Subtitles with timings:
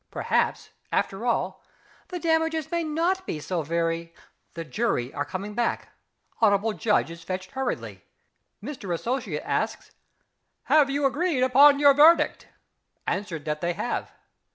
[0.09, 1.61] Perhaps, after all,
[2.07, 4.15] the damages may not be so very....
[4.55, 5.89] The jury are coming back.
[6.37, 8.03] Hon'ble Judge is fetched hurriedly....
[8.61, 9.91] Mister Associate asks:
[10.63, 12.47] "Have you agreed upon your verdict?"
[13.05, 14.11] Answered that they have.